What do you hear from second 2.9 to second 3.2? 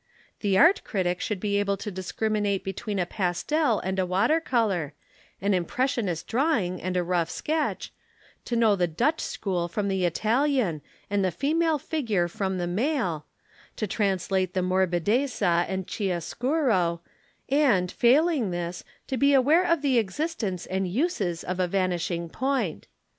a